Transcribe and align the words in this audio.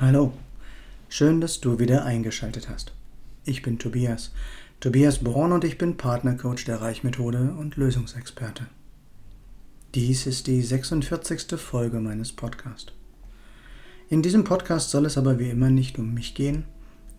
Hallo, 0.00 0.32
schön, 1.08 1.40
dass 1.40 1.60
du 1.60 1.80
wieder 1.80 2.04
eingeschaltet 2.04 2.68
hast. 2.68 2.92
Ich 3.44 3.62
bin 3.62 3.80
Tobias, 3.80 4.30
Tobias 4.78 5.18
Born 5.18 5.50
und 5.50 5.64
ich 5.64 5.76
bin 5.76 5.96
Partnercoach 5.96 6.64
der 6.66 6.80
Reichmethode 6.80 7.56
und 7.58 7.74
Lösungsexperte. 7.74 8.68
Dies 9.96 10.28
ist 10.28 10.46
die 10.46 10.62
46. 10.62 11.58
Folge 11.58 11.98
meines 11.98 12.30
Podcasts. 12.30 12.92
In 14.08 14.22
diesem 14.22 14.44
Podcast 14.44 14.90
soll 14.90 15.04
es 15.04 15.18
aber 15.18 15.40
wie 15.40 15.50
immer 15.50 15.68
nicht 15.68 15.98
um 15.98 16.14
mich 16.14 16.36
gehen, 16.36 16.62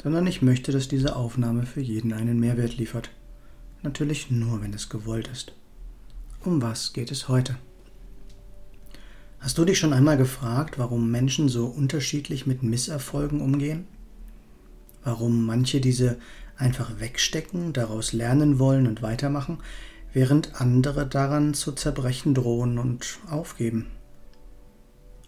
sondern 0.02 0.26
ich 0.26 0.42
möchte, 0.42 0.72
dass 0.72 0.88
diese 0.88 1.18
Aufnahme 1.18 1.66
für 1.66 1.82
jeden 1.82 2.14
einen 2.14 2.40
Mehrwert 2.40 2.78
liefert. 2.78 3.10
Natürlich 3.84 4.32
nur, 4.32 4.62
wenn 4.62 4.74
es 4.74 4.88
gewollt 4.88 5.28
ist. 5.28 5.52
Um 6.46 6.62
was 6.62 6.94
geht 6.94 7.12
es 7.12 7.28
heute? 7.28 7.58
Hast 9.40 9.58
du 9.58 9.64
dich 9.64 9.80
schon 9.80 9.94
einmal 9.94 10.18
gefragt, 10.18 10.78
warum 10.78 11.12
Menschen 11.12 11.48
so 11.48 11.68
unterschiedlich 11.68 12.46
mit 12.46 12.62
Misserfolgen 12.62 13.40
umgehen? 13.40 13.88
Warum 15.04 15.46
manche 15.46 15.80
diese 15.80 16.18
einfach 16.58 17.00
wegstecken, 17.00 17.72
daraus 17.72 18.12
lernen 18.12 18.60
wollen 18.60 18.86
und 18.86 19.02
weitermachen, 19.02 19.60
während 20.12 20.60
andere 20.60 21.08
daran 21.08 21.54
zu 21.54 21.72
zerbrechen 21.72 22.34
drohen 22.34 22.78
und 22.78 23.20
aufgeben? 23.30 23.88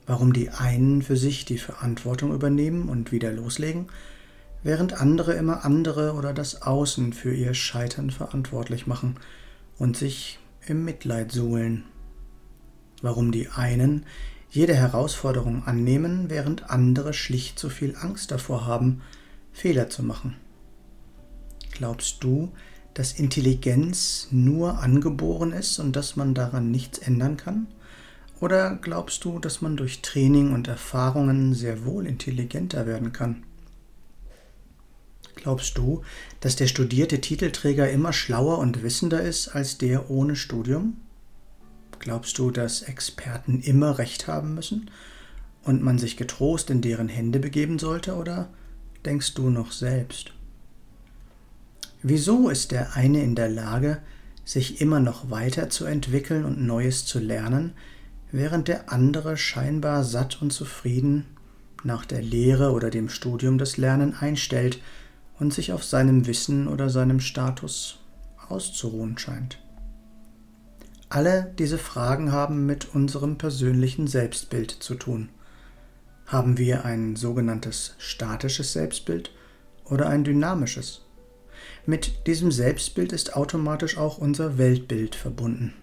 Warum 0.08 0.34
die 0.34 0.50
einen 0.50 1.02
für 1.02 1.16
sich 1.16 1.46
die 1.46 1.58
Verantwortung 1.58 2.34
übernehmen 2.34 2.90
und 2.90 3.14
wieder 3.14 3.32
loslegen, 3.32 3.88
während 4.62 4.92
andere 4.92 5.36
immer 5.36 5.64
andere 5.64 6.16
oder 6.16 6.34
das 6.34 6.64
Außen 6.64 7.14
für 7.14 7.34
ihr 7.34 7.54
Scheitern 7.54 8.12
verantwortlich 8.12 8.88
machen 8.88 9.16
und 9.78 9.96
sich 9.96 10.38
im 10.68 10.84
Mitleid 10.84 11.32
suhlen? 11.32 11.86
Warum 13.02 13.32
die 13.32 13.50
einen 13.50 14.06
jede 14.50 14.76
Herausforderung 14.76 15.64
annehmen, 15.66 16.30
während 16.30 16.70
andere 16.70 17.14
schlicht 17.14 17.58
zu 17.58 17.70
viel 17.70 17.96
Angst 17.96 18.32
davor 18.32 18.66
haben, 18.66 19.02
Fehler 19.54 19.90
zu 19.90 20.04
machen. 20.04 20.36
Glaubst 21.72 22.24
du, 22.24 22.52
dass 22.94 23.14
Intelligenz 23.14 24.28
nur 24.32 24.80
angeboren 24.80 25.54
ist 25.54 25.80
und 25.80 25.96
dass 25.96 26.16
man 26.16 26.34
daran 26.34 26.70
nichts 26.70 27.00
ändern 27.00 27.38
kann? 27.38 27.68
Oder 28.42 28.76
glaubst 28.76 29.24
du, 29.24 29.40
dass 29.40 29.62
man 29.62 29.78
durch 29.78 30.02
Training 30.02 30.54
und 30.54 30.68
Erfahrungen 30.68 31.54
sehr 31.54 31.86
wohl 31.86 32.06
intelligenter 32.06 32.86
werden 32.86 33.14
kann? 33.14 33.44
Glaubst 35.36 35.78
du, 35.78 36.02
dass 36.40 36.56
der 36.56 36.68
studierte 36.68 37.22
Titelträger 37.22 37.90
immer 37.90 38.14
schlauer 38.14 38.58
und 38.58 38.84
wissender 38.84 39.22
ist 39.22 39.50
als 39.50 39.78
der 39.78 40.10
ohne 40.10 40.36
Studium? 40.36 40.98
Glaubst 42.02 42.40
du, 42.40 42.50
dass 42.50 42.82
Experten 42.82 43.60
immer 43.62 44.00
recht 44.00 44.28
haben 44.28 44.56
müssen 44.56 44.90
und 45.64 45.84
man 45.84 46.00
sich 46.00 46.18
getrost 46.18 46.72
in 46.72 46.82
deren 46.82 47.10
Hände 47.10 47.40
begeben 47.40 47.78
sollte, 47.78 48.16
oder 48.16 48.50
denkst 49.06 49.36
du 49.36 49.52
noch 49.52 49.72
selbst? 49.72 50.34
Wieso 52.02 52.50
ist 52.50 52.72
der 52.72 52.96
eine 52.96 53.22
in 53.22 53.36
der 53.36 53.50
Lage, 53.50 54.00
sich 54.44 54.82
immer 54.82 55.00
noch 55.00 55.30
weiterzuentwickeln 55.30 56.44
und 56.44 56.60
Neues 56.60 57.06
zu 57.06 57.20
lernen, 57.20 57.74
während 58.32 58.68
der 58.68 58.92
andere 58.92 59.38
scheinbar 59.38 60.04
satt 60.04 60.42
und 60.42 60.52
zufrieden 60.52 61.28
nach 61.84 62.04
der 62.04 62.24
Lehre 62.24 62.72
oder 62.72 62.90
dem 62.90 63.10
Studium 63.10 63.60
das 63.60 63.78
Lernen 63.78 64.16
einstellt 64.16 64.82
und 65.38 65.54
sich 65.54 65.72
auf 65.72 65.84
seinem 65.84 66.26
Wissen 66.26 66.68
oder 66.68 66.90
seinem 66.90 67.20
Status 67.20 68.00
auszuruhen 68.50 69.20
scheint? 69.20 69.61
Alle 71.12 71.54
diese 71.60 71.78
Fragen 71.78 72.32
haben 72.32 72.66
mit 72.66 72.96
unserem 72.96 73.38
persönlichen 73.38 74.08
Selbstbild 74.08 74.72
zu 74.72 74.96
tun. 74.96 75.28
Haben 76.26 76.58
wir 76.58 76.86
ein 76.86 77.18
sogenanntes 77.18 77.96
statisches 77.98 78.72
Selbstbild 78.72 79.30
oder 79.84 80.08
ein 80.08 80.24
dynamisches? 80.24 81.02
Mit 81.86 82.28
diesem 82.28 82.50
Selbstbild 82.50 83.12
ist 83.12 83.36
automatisch 83.36 83.98
auch 83.98 84.20
unser 84.20 84.58
Weltbild 84.58 85.16
verbunden. 85.16 85.74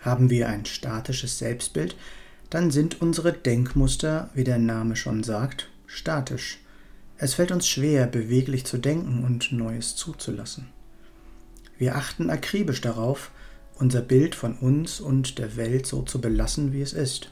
Haben 0.00 0.30
wir 0.30 0.48
ein 0.48 0.64
statisches 0.64 1.38
Selbstbild, 1.38 1.94
dann 2.48 2.70
sind 2.70 3.02
unsere 3.02 3.34
Denkmuster, 3.34 4.30
wie 4.32 4.44
der 4.44 4.58
Name 4.58 4.96
schon 4.96 5.22
sagt, 5.22 5.68
statisch. 5.84 6.58
Es 7.18 7.34
fällt 7.34 7.52
uns 7.52 7.68
schwer, 7.68 8.06
beweglich 8.06 8.64
zu 8.64 8.78
denken 8.78 9.24
und 9.24 9.52
Neues 9.52 9.94
zuzulassen. 9.94 10.68
Wir 11.76 11.96
achten 11.96 12.30
akribisch 12.30 12.80
darauf, 12.80 13.30
unser 13.76 14.00
Bild 14.00 14.34
von 14.34 14.54
uns 14.54 15.00
und 15.00 15.38
der 15.38 15.56
Welt 15.56 15.86
so 15.86 16.02
zu 16.02 16.20
belassen, 16.20 16.72
wie 16.72 16.82
es 16.82 16.92
ist. 16.92 17.30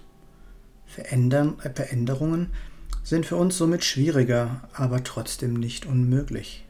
Verändern, 0.87 1.59
äh, 1.63 1.71
Veränderungen 1.71 2.51
sind 3.03 3.27
für 3.27 3.37
uns 3.37 3.57
somit 3.57 3.85
schwieriger, 3.85 4.69
aber 4.75 5.03
trotzdem 5.03 5.55
nicht 5.55 5.87
unmöglich. 5.87 6.67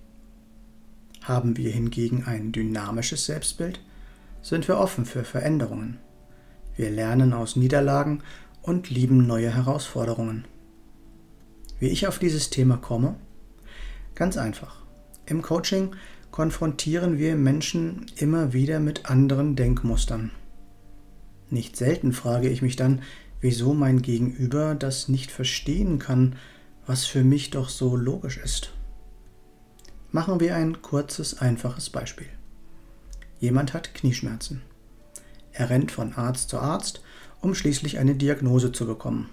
Haben 1.22 1.56
wir 1.56 1.70
hingegen 1.70 2.24
ein 2.24 2.52
dynamisches 2.52 3.26
Selbstbild, 3.26 3.80
sind 4.40 4.66
wir 4.68 4.78
offen 4.78 5.04
für 5.04 5.24
Veränderungen. 5.24 5.98
Wir 6.76 6.90
lernen 6.90 7.32
aus 7.32 7.56
Niederlagen 7.56 8.22
und 8.62 8.90
lieben 8.90 9.26
neue 9.26 9.54
Herausforderungen. 9.54 10.46
Wie 11.78 11.88
ich 11.88 12.06
auf 12.06 12.18
dieses 12.18 12.50
Thema 12.50 12.76
komme? 12.76 13.16
Ganz 14.14 14.36
einfach. 14.36 14.76
Im 15.26 15.42
Coaching 15.42 15.94
konfrontieren 16.32 17.18
wir 17.18 17.36
Menschen 17.36 18.06
immer 18.16 18.52
wieder 18.54 18.80
mit 18.80 19.08
anderen 19.08 19.54
Denkmustern. 19.54 20.32
Nicht 21.50 21.76
selten 21.76 22.14
frage 22.14 22.48
ich 22.48 22.62
mich 22.62 22.74
dann, 22.74 23.02
wieso 23.40 23.74
mein 23.74 24.00
Gegenüber 24.00 24.74
das 24.74 25.08
nicht 25.08 25.30
verstehen 25.30 25.98
kann, 25.98 26.36
was 26.86 27.04
für 27.04 27.22
mich 27.22 27.50
doch 27.50 27.68
so 27.68 27.94
logisch 27.96 28.38
ist. 28.38 28.72
Machen 30.10 30.40
wir 30.40 30.56
ein 30.56 30.80
kurzes, 30.80 31.38
einfaches 31.38 31.90
Beispiel. 31.90 32.28
Jemand 33.38 33.74
hat 33.74 33.94
Knieschmerzen. 33.94 34.62
Er 35.52 35.68
rennt 35.68 35.92
von 35.92 36.14
Arzt 36.14 36.48
zu 36.48 36.58
Arzt, 36.58 37.02
um 37.42 37.54
schließlich 37.54 37.98
eine 37.98 38.14
Diagnose 38.14 38.72
zu 38.72 38.86
bekommen. 38.86 39.28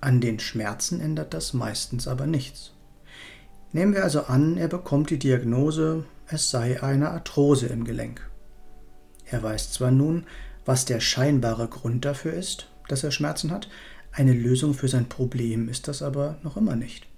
An 0.00 0.20
den 0.20 0.40
Schmerzen 0.40 1.00
ändert 1.00 1.34
das 1.34 1.52
meistens 1.54 2.08
aber 2.08 2.26
nichts. 2.26 2.73
Nehmen 3.74 3.92
wir 3.92 4.04
also 4.04 4.22
an, 4.26 4.56
er 4.56 4.68
bekommt 4.68 5.10
die 5.10 5.18
Diagnose, 5.18 6.04
es 6.28 6.48
sei 6.48 6.80
eine 6.80 7.10
Arthrose 7.10 7.66
im 7.66 7.82
Gelenk. 7.82 8.20
Er 9.26 9.42
weiß 9.42 9.72
zwar 9.72 9.90
nun, 9.90 10.26
was 10.64 10.84
der 10.84 11.00
scheinbare 11.00 11.66
Grund 11.66 12.04
dafür 12.04 12.34
ist, 12.34 12.70
dass 12.86 13.02
er 13.02 13.10
Schmerzen 13.10 13.50
hat, 13.50 13.68
eine 14.12 14.32
Lösung 14.32 14.74
für 14.74 14.86
sein 14.86 15.08
Problem 15.08 15.68
ist 15.68 15.88
das 15.88 16.02
aber 16.02 16.38
noch 16.44 16.56
immer 16.56 16.76
nicht. 16.76 17.08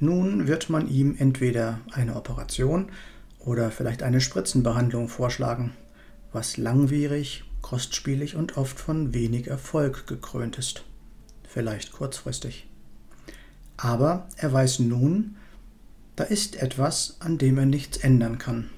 Nun 0.00 0.46
wird 0.46 0.70
man 0.70 0.88
ihm 0.88 1.14
entweder 1.18 1.80
eine 1.92 2.16
Operation 2.16 2.90
oder 3.38 3.70
vielleicht 3.70 4.02
eine 4.02 4.22
Spritzenbehandlung 4.22 5.10
vorschlagen, 5.10 5.74
was 6.32 6.56
langwierig, 6.56 7.44
kostspielig 7.60 8.34
und 8.34 8.56
oft 8.56 8.80
von 8.80 9.12
wenig 9.12 9.48
Erfolg 9.48 10.06
gekrönt 10.06 10.56
ist. 10.56 10.84
Vielleicht 11.46 11.92
kurzfristig. 11.92 12.67
Aber 13.78 14.28
er 14.36 14.52
weiß 14.52 14.80
nun, 14.80 15.36
da 16.16 16.24
ist 16.24 16.56
etwas, 16.56 17.16
an 17.20 17.38
dem 17.38 17.56
er 17.56 17.64
nichts 17.64 17.96
ändern 17.96 18.36
kann. 18.36 18.68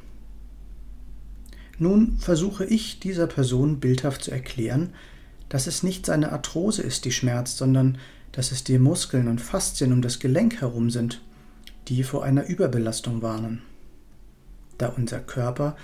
Nun 1.79 2.19
versuche 2.19 2.65
ich 2.65 3.01
dieser 3.01 3.27
Person 3.27 3.81
bildhaft 3.81 4.23
zu 4.23 4.31
erklären, 4.31 4.91
dass 5.49 5.67
es 5.67 5.83
nicht 5.83 6.07
seine 6.07 6.31
Arthrose 6.31 6.83
ist, 6.83 7.05
die 7.07 7.13
schmerzt, 7.13 7.57
sondern 7.57 7.99
dass 8.31 8.53
es 8.53 8.63
die 8.63 8.79
Muskeln 8.79 9.27
und 9.27 9.41
Faszien 9.41 9.93
um 9.93 10.03
das 10.03 10.21
Gelenk 10.21 10.61
herum 10.61 10.91
sind, 10.91 11.23
die 11.89 12.05
vor 12.05 12.23
einer 12.23 12.47
Überbelastung 12.47 13.23
warnen. 13.23 13.63
Da 14.79 14.89
unser 14.89 15.19
Körper 15.19 15.77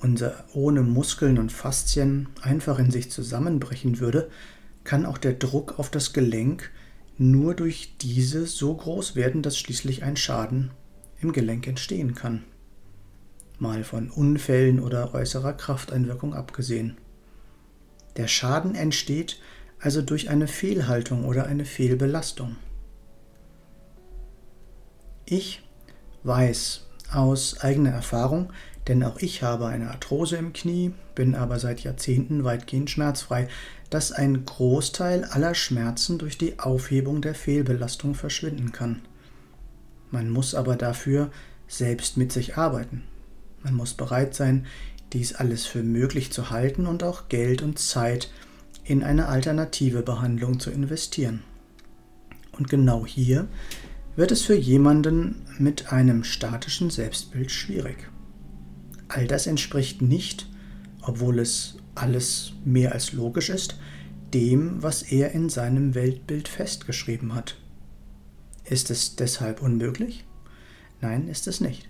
unser 0.00 0.44
ohne 0.54 0.82
Muskeln 0.82 1.38
und 1.38 1.52
Faszien 1.52 2.28
einfach 2.42 2.78
in 2.78 2.90
sich 2.90 3.10
zusammenbrechen 3.10 4.00
würde, 4.00 4.30
kann 4.84 5.04
auch 5.04 5.18
der 5.18 5.34
Druck 5.34 5.78
auf 5.78 5.90
das 5.90 6.12
Gelenk 6.12 6.70
nur 7.20 7.54
durch 7.54 7.98
diese 7.98 8.46
so 8.46 8.74
groß 8.74 9.14
werden, 9.14 9.42
dass 9.42 9.58
schließlich 9.58 10.02
ein 10.02 10.16
Schaden 10.16 10.70
im 11.20 11.32
Gelenk 11.32 11.66
entstehen 11.66 12.14
kann. 12.14 12.44
Mal 13.58 13.84
von 13.84 14.08
Unfällen 14.08 14.80
oder 14.80 15.12
äußerer 15.12 15.52
Krafteinwirkung 15.52 16.32
abgesehen. 16.32 16.96
Der 18.16 18.26
Schaden 18.26 18.74
entsteht 18.74 19.38
also 19.78 20.00
durch 20.00 20.30
eine 20.30 20.46
Fehlhaltung 20.46 21.26
oder 21.26 21.44
eine 21.44 21.66
Fehlbelastung. 21.66 22.56
Ich 25.26 25.62
weiß 26.22 26.86
aus 27.12 27.60
eigener 27.60 27.90
Erfahrung, 27.90 28.50
denn 28.88 29.02
auch 29.04 29.18
ich 29.18 29.42
habe 29.42 29.66
eine 29.66 29.90
Arthrose 29.90 30.36
im 30.36 30.52
Knie, 30.52 30.92
bin 31.14 31.34
aber 31.34 31.58
seit 31.58 31.80
Jahrzehnten 31.80 32.44
weitgehend 32.44 32.90
schmerzfrei, 32.90 33.48
dass 33.90 34.12
ein 34.12 34.44
Großteil 34.44 35.24
aller 35.24 35.54
Schmerzen 35.54 36.18
durch 36.18 36.38
die 36.38 36.58
Aufhebung 36.58 37.20
der 37.20 37.34
Fehlbelastung 37.34 38.14
verschwinden 38.14 38.72
kann. 38.72 39.02
Man 40.10 40.30
muss 40.30 40.54
aber 40.54 40.76
dafür 40.76 41.30
selbst 41.68 42.16
mit 42.16 42.32
sich 42.32 42.56
arbeiten. 42.56 43.02
Man 43.62 43.74
muss 43.74 43.94
bereit 43.94 44.34
sein, 44.34 44.66
dies 45.12 45.34
alles 45.34 45.66
für 45.66 45.82
möglich 45.82 46.32
zu 46.32 46.50
halten 46.50 46.86
und 46.86 47.02
auch 47.02 47.28
Geld 47.28 47.62
und 47.62 47.78
Zeit 47.78 48.30
in 48.84 49.02
eine 49.02 49.28
alternative 49.28 50.02
Behandlung 50.02 50.58
zu 50.58 50.70
investieren. 50.70 51.42
Und 52.52 52.68
genau 52.68 53.06
hier 53.06 53.46
wird 54.16 54.32
es 54.32 54.42
für 54.42 54.56
jemanden 54.56 55.46
mit 55.58 55.92
einem 55.92 56.24
statischen 56.24 56.90
Selbstbild 56.90 57.50
schwierig. 57.50 58.08
All 59.12 59.26
das 59.26 59.48
entspricht 59.48 60.02
nicht, 60.02 60.46
obwohl 61.02 61.40
es 61.40 61.74
alles 61.96 62.52
mehr 62.64 62.92
als 62.92 63.12
logisch 63.12 63.50
ist, 63.50 63.76
dem, 64.32 64.80
was 64.84 65.02
er 65.02 65.32
in 65.32 65.48
seinem 65.48 65.96
Weltbild 65.96 66.46
festgeschrieben 66.46 67.34
hat. 67.34 67.56
Ist 68.64 68.88
es 68.88 69.16
deshalb 69.16 69.62
unmöglich? 69.62 70.24
Nein, 71.00 71.26
ist 71.26 71.48
es 71.48 71.60
nicht. 71.60 71.88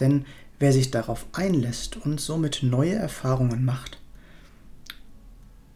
Denn 0.00 0.26
wer 0.58 0.74
sich 0.74 0.90
darauf 0.90 1.24
einlässt 1.32 1.96
und 1.96 2.20
somit 2.20 2.62
neue 2.62 2.94
Erfahrungen 2.94 3.64
macht, 3.64 3.98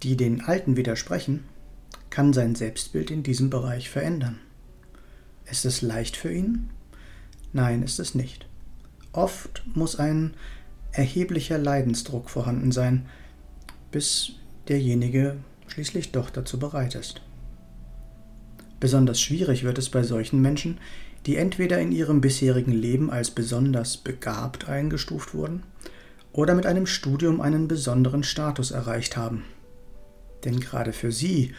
die 0.02 0.18
den 0.18 0.42
alten 0.42 0.76
widersprechen, 0.76 1.44
kann 2.10 2.34
sein 2.34 2.56
Selbstbild 2.56 3.10
in 3.10 3.22
diesem 3.22 3.48
Bereich 3.48 3.88
verändern. 3.88 4.38
Ist 5.50 5.64
es 5.64 5.80
leicht 5.80 6.14
für 6.14 6.30
ihn? 6.30 6.68
Nein, 7.54 7.82
ist 7.82 7.98
es 7.98 8.14
nicht. 8.14 8.46
Oft 9.12 9.62
muss 9.74 9.96
ein 9.96 10.34
erheblicher 10.92 11.58
Leidensdruck 11.58 12.30
vorhanden 12.30 12.72
sein, 12.72 13.06
bis 13.90 14.32
derjenige 14.68 15.36
schließlich 15.66 16.12
doch 16.12 16.30
dazu 16.30 16.58
bereit 16.58 16.94
ist. 16.94 17.20
Besonders 18.80 19.20
schwierig 19.20 19.64
wird 19.64 19.78
es 19.78 19.90
bei 19.90 20.02
solchen 20.02 20.40
Menschen, 20.40 20.78
die 21.26 21.36
entweder 21.36 21.78
in 21.78 21.92
ihrem 21.92 22.20
bisherigen 22.20 22.72
Leben 22.72 23.10
als 23.10 23.30
besonders 23.30 23.96
begabt 23.96 24.68
eingestuft 24.68 25.34
wurden 25.34 25.62
oder 26.32 26.54
mit 26.54 26.66
einem 26.66 26.86
Studium 26.86 27.40
einen 27.40 27.68
besonderen 27.68 28.24
Status 28.24 28.70
erreicht 28.70 29.16
haben. 29.16 29.44
Denn 30.44 30.58
gerade 30.58 30.92
für 30.92 31.12
sie 31.12 31.54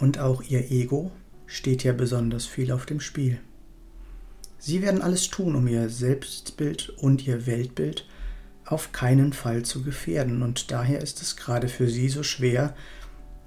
und 0.00 0.18
auch 0.18 0.42
ihr 0.42 0.70
Ego 0.70 1.12
steht 1.46 1.84
ja 1.84 1.92
besonders 1.92 2.46
viel 2.46 2.72
auf 2.72 2.86
dem 2.86 3.00
Spiel. 3.00 3.38
Sie 4.58 4.82
werden 4.82 5.02
alles 5.02 5.28
tun, 5.28 5.54
um 5.54 5.66
ihr 5.68 5.88
Selbstbild 5.88 6.90
und 6.90 7.26
ihr 7.26 7.46
Weltbild 7.46 8.06
auf 8.64 8.92
keinen 8.92 9.32
Fall 9.32 9.62
zu 9.62 9.82
gefährden, 9.82 10.42
und 10.42 10.70
daher 10.70 11.00
ist 11.00 11.22
es 11.22 11.36
gerade 11.36 11.68
für 11.68 11.88
sie 11.88 12.08
so 12.08 12.22
schwer, 12.22 12.74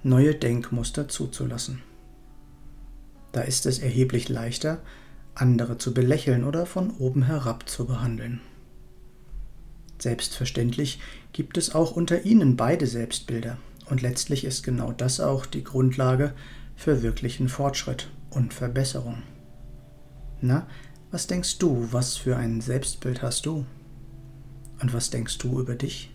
neue 0.03 0.33
Denkmuster 0.33 1.09
zuzulassen. 1.09 1.81
Da 3.31 3.41
ist 3.41 3.65
es 3.65 3.79
erheblich 3.79 4.29
leichter, 4.29 4.81
andere 5.35 5.77
zu 5.77 5.93
belächeln 5.93 6.43
oder 6.43 6.65
von 6.65 6.91
oben 6.91 7.23
herab 7.23 7.67
zu 7.69 7.85
behandeln. 7.85 8.41
Selbstverständlich 9.99 10.99
gibt 11.33 11.57
es 11.57 11.75
auch 11.75 11.91
unter 11.91 12.23
ihnen 12.23 12.55
beide 12.55 12.87
Selbstbilder, 12.87 13.57
und 13.89 14.01
letztlich 14.01 14.45
ist 14.45 14.63
genau 14.63 14.91
das 14.91 15.19
auch 15.19 15.45
die 15.45 15.63
Grundlage 15.63 16.33
für 16.75 17.01
wirklichen 17.01 17.49
Fortschritt 17.49 18.09
und 18.29 18.53
Verbesserung. 18.53 19.23
Na, 20.41 20.67
was 21.11 21.25
denkst 21.25 21.57
du, 21.57 21.87
was 21.91 22.17
für 22.17 22.37
ein 22.37 22.61
Selbstbild 22.61 23.21
hast 23.21 23.45
du? 23.45 23.65
Und 24.79 24.93
was 24.93 25.09
denkst 25.09 25.39
du 25.39 25.59
über 25.59 25.75
dich? 25.75 26.11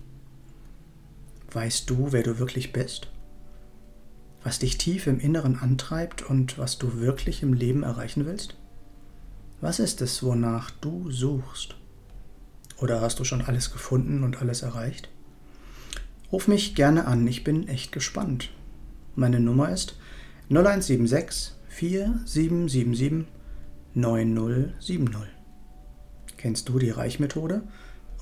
Weißt 1.52 1.91
du, 1.91 2.12
wer 2.12 2.23
du 2.23 2.38
wirklich 2.38 2.73
bist? 2.73 3.08
Was 4.44 4.58
dich 4.58 4.79
tief 4.79 5.06
im 5.06 5.19
Inneren 5.19 5.58
antreibt 5.58 6.23
und 6.23 6.58
was 6.58 6.79
du 6.79 7.00
wirklich 7.00 7.43
im 7.43 7.55
Leben 7.55 7.82
erreichen 7.82 8.25
willst? 8.26 8.56
Was 9.61 9.79
ist 9.79 10.00
es, 10.00 10.23
wonach 10.23 10.70
du 10.70 11.11
suchst? 11.11 11.76
Oder 12.79 13.00
hast 13.00 13.19
du 13.19 13.25
schon 13.25 13.43
alles 13.43 13.73
gefunden 13.73 14.23
und 14.23 14.41
alles 14.41 14.62
erreicht? 14.62 15.08
Ruf 16.31 16.49
mich 16.49 16.75
gerne 16.75 17.06
an, 17.06 17.26
ich 17.26 17.44
bin 17.44 17.69
echt 17.69 17.91
gespannt. 17.93 18.50
Meine 19.17 19.41
Nummer 19.41 19.70
ist 19.70 19.96
0176 20.50 21.52
4777 21.69 23.26
9070. 23.94 25.23
Kennst 26.37 26.69
du 26.69 26.79
die 26.79 26.91
Reichmethode 26.91 27.62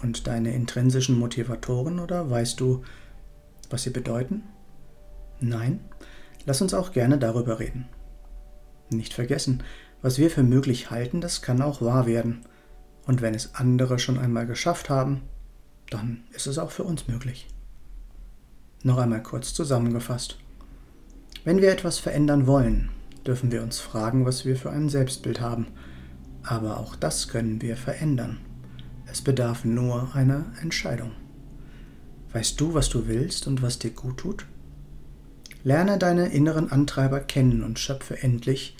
und 0.02 0.26
deine 0.26 0.54
intrinsischen 0.54 1.18
Motivatoren 1.18 1.98
oder 1.98 2.30
weißt 2.30 2.60
du, 2.60 2.82
was 3.70 3.84
sie 3.84 3.90
bedeuten? 3.90 4.42
Nein? 5.40 5.80
Lass 6.44 6.60
uns 6.60 6.74
auch 6.74 6.92
gerne 6.92 7.18
darüber 7.18 7.58
reden. 7.58 7.86
Nicht 8.90 9.14
vergessen, 9.14 9.62
was 10.02 10.18
wir 10.18 10.30
für 10.30 10.42
möglich 10.42 10.90
halten, 10.90 11.20
das 11.20 11.40
kann 11.40 11.62
auch 11.62 11.80
wahr 11.80 12.06
werden. 12.06 12.44
Und 13.06 13.22
wenn 13.22 13.34
es 13.34 13.54
andere 13.54 13.98
schon 13.98 14.18
einmal 14.18 14.46
geschafft 14.46 14.90
haben, 14.90 15.22
dann 15.90 16.24
ist 16.32 16.46
es 16.46 16.58
auch 16.58 16.70
für 16.70 16.84
uns 16.84 17.08
möglich. 17.08 17.48
Noch 18.82 18.98
einmal 18.98 19.22
kurz 19.22 19.54
zusammengefasst. 19.54 20.38
Wenn 21.44 21.60
wir 21.60 21.72
etwas 21.72 21.98
verändern 21.98 22.46
wollen, 22.46 22.90
dürfen 23.26 23.52
wir 23.52 23.62
uns 23.62 23.78
fragen, 23.80 24.24
was 24.24 24.44
wir 24.44 24.56
für 24.56 24.70
ein 24.70 24.88
Selbstbild 24.88 25.40
haben. 25.40 25.66
Aber 26.42 26.78
auch 26.78 26.96
das 26.96 27.28
können 27.28 27.62
wir 27.62 27.76
verändern. 27.76 28.38
Es 29.06 29.22
bedarf 29.22 29.64
nur 29.64 30.14
einer 30.14 30.46
Entscheidung. 30.60 31.12
Weißt 32.32 32.60
du, 32.60 32.74
was 32.74 32.88
du 32.88 33.06
willst 33.06 33.46
und 33.46 33.62
was 33.62 33.78
dir 33.78 33.90
gut 33.90 34.18
tut? 34.18 34.46
Lerne 35.64 35.98
deine 35.98 36.28
inneren 36.28 36.72
Antreiber 36.72 37.20
kennen 37.20 37.62
und 37.62 37.78
schöpfe 37.78 38.22
endlich 38.22 38.76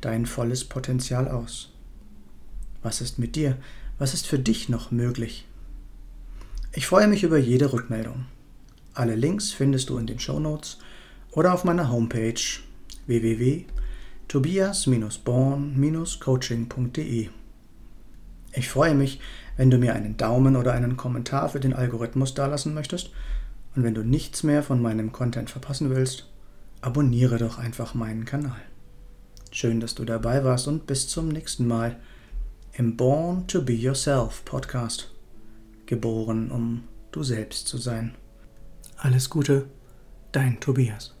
dein 0.00 0.26
volles 0.26 0.64
Potenzial 0.64 1.28
aus. 1.28 1.72
Was 2.82 3.00
ist 3.00 3.18
mit 3.18 3.36
dir? 3.36 3.56
Was 3.98 4.12
ist 4.12 4.26
für 4.26 4.38
dich 4.38 4.68
noch 4.68 4.90
möglich? 4.90 5.46
Ich 6.72 6.86
freue 6.86 7.08
mich 7.08 7.22
über 7.22 7.38
jede 7.38 7.72
Rückmeldung. 7.72 8.26
Alle 8.92 9.14
Links 9.14 9.52
findest 9.52 9.88
du 9.88 9.98
in 9.98 10.06
den 10.06 10.18
Show 10.18 10.38
Notes 10.38 10.78
oder 11.30 11.54
auf 11.54 11.64
meiner 11.64 11.90
Homepage 11.90 12.34
www.tobias-born-coaching.de. 14.28 17.28
Ich 18.52 18.68
freue 18.68 18.94
mich, 18.94 19.20
wenn 19.56 19.70
du 19.70 19.78
mir 19.78 19.94
einen 19.94 20.16
Daumen 20.16 20.56
oder 20.56 20.72
einen 20.72 20.96
Kommentar 20.96 21.48
für 21.48 21.60
den 21.60 21.74
Algorithmus 21.74 22.34
dalassen 22.34 22.74
möchtest 22.74 23.12
und 23.74 23.84
wenn 23.84 23.94
du 23.94 24.02
nichts 24.02 24.42
mehr 24.42 24.62
von 24.62 24.82
meinem 24.82 25.12
Content 25.12 25.48
verpassen 25.50 25.90
willst, 25.90 26.28
abonniere 26.80 27.38
doch 27.38 27.58
einfach 27.58 27.94
meinen 27.94 28.24
Kanal. 28.24 28.60
Schön, 29.50 29.80
dass 29.80 29.94
du 29.94 30.04
dabei 30.04 30.42
warst 30.44 30.68
und 30.68 30.86
bis 30.86 31.08
zum 31.08 31.28
nächsten 31.28 31.66
Mal 31.66 31.96
im 32.72 32.96
Born 32.96 33.46
to 33.46 33.60
Be 33.62 33.74
Yourself 33.74 34.44
Podcast. 34.44 35.12
Geboren, 35.86 36.50
um 36.50 36.84
du 37.12 37.22
selbst 37.22 37.68
zu 37.68 37.78
sein. 37.78 38.14
Alles 38.98 39.30
Gute, 39.30 39.68
dein 40.32 40.60
Tobias. 40.60 41.15